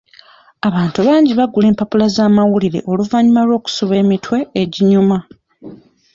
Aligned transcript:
Abantu 0.67 0.99
bangi 1.07 1.31
bagula 1.39 1.65
empapula 1.71 2.05
z'amawulire 2.15 2.79
oluvannyuma 2.91 3.41
lw'okusoma 3.47 3.93
emitwe 4.03 4.37
eginyuma. 4.61 5.17